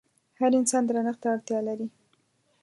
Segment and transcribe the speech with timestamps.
[0.39, 1.87] هر انسان درنښت ته اړتيا لري.